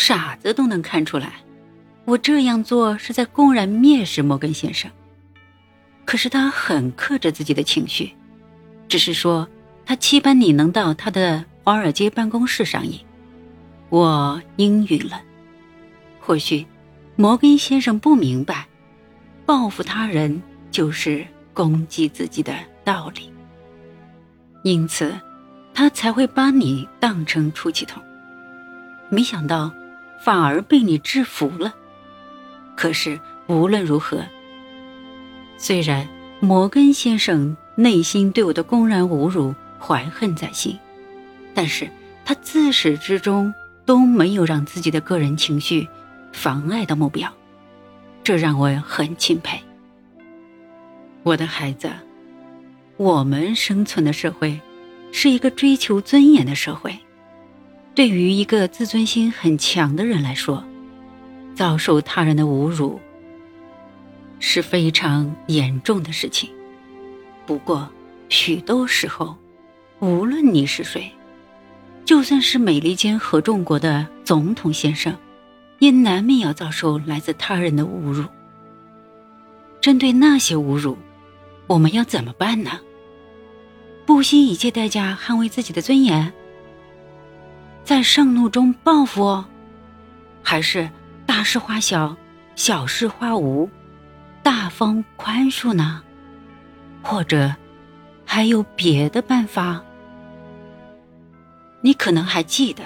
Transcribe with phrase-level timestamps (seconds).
[0.00, 1.34] 傻子都能看出来，
[2.06, 4.90] 我这样做是在公然蔑视摩根先生。
[6.06, 8.10] 可是他很克制自己的情绪，
[8.88, 9.46] 只是说
[9.84, 12.98] 他期盼你能到他的华尔街办公室上映。
[13.90, 15.20] 我应允了。
[16.18, 16.64] 或许
[17.14, 18.66] 摩根先生不明白，
[19.44, 23.30] 报复他人就是攻击自己的道理，
[24.64, 25.14] 因此
[25.74, 28.02] 他才会把你当成出气筒。
[29.10, 29.70] 没想到。
[30.22, 31.74] 反而被你制服了。
[32.76, 34.24] 可是无论如何，
[35.56, 36.06] 虽然
[36.40, 40.78] 摩根先生内心对我的公然侮辱怀恨在心，
[41.54, 41.90] 但是
[42.24, 43.52] 他自始至终
[43.84, 45.88] 都没有让自己的个人情绪
[46.32, 47.32] 妨碍到目标，
[48.22, 49.58] 这让我很钦佩。
[51.22, 51.90] 我的孩子，
[52.98, 54.60] 我们生存的社会
[55.12, 56.99] 是一个追求尊严的社会。
[57.94, 60.64] 对于一个自尊心很强的人来说，
[61.54, 62.98] 遭受他人的侮辱
[64.38, 66.48] 是非常严重的事情。
[67.46, 67.88] 不过，
[68.28, 69.36] 许多时候，
[69.98, 71.10] 无论你是谁，
[72.04, 75.14] 就算是美利坚合众国的总统先生，
[75.80, 78.24] 也难免要遭受来自他人的侮辱。
[79.80, 80.96] 针对那些侮辱，
[81.66, 82.80] 我们要怎么办呢？
[84.06, 86.32] 不惜一切代价捍卫自己的尊严？
[87.90, 89.42] 在盛怒中报复，
[90.44, 90.88] 还是
[91.26, 92.16] 大事化小，
[92.54, 93.68] 小事化无，
[94.44, 96.00] 大方宽恕呢？
[97.02, 97.52] 或者
[98.24, 99.82] 还有别的办法？
[101.80, 102.84] 你可能还记得，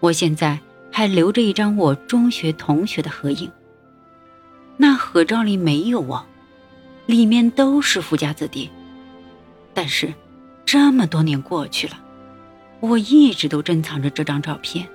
[0.00, 0.60] 我现在
[0.92, 3.50] 还留着一张我中学同学的合影。
[4.76, 6.22] 那合照里没有我，
[7.06, 8.70] 里面都是富家子弟。
[9.72, 10.12] 但是
[10.66, 11.98] 这么多年过去了。
[12.80, 14.86] 我一直都珍藏着这张照片，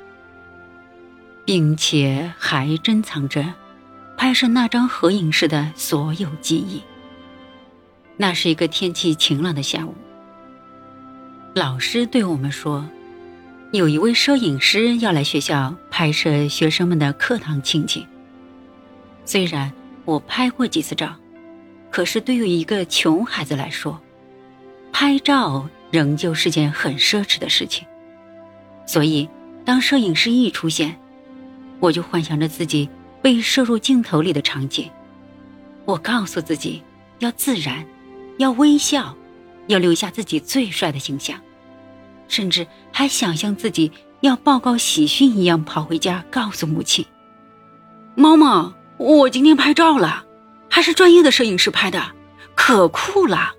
[1.45, 3.53] 并且还珍藏着
[4.15, 6.81] 拍摄那张合影时的所有记忆。
[8.17, 9.95] 那是一个天气晴朗的下午，
[11.55, 12.87] 老师对我们说，
[13.71, 18.05] 有一位摄影师要来学校拍摄学生们的课堂情景。
[19.25, 19.71] 虽然
[20.05, 21.15] 我拍过几次照，
[21.89, 23.99] 可是对于一个穷孩子来说，
[24.93, 25.67] 拍照。
[25.91, 27.85] 仍旧是件很奢侈的事情，
[28.85, 29.29] 所以
[29.65, 30.97] 当摄影师一出现，
[31.79, 32.89] 我就幻想着自己
[33.21, 34.89] 被摄入镜头里的场景。
[35.85, 36.81] 我告诉自己
[37.19, 37.85] 要自然，
[38.37, 39.15] 要微笑，
[39.67, 41.39] 要留下自己最帅的形象，
[42.27, 43.91] 甚至还想象自己
[44.21, 47.05] 要报告喜讯一样跑回家告诉母亲
[48.15, 50.25] ：“妈妈，我今天拍照了，
[50.69, 52.01] 还是专业的摄影师拍的，
[52.55, 53.53] 可酷了。”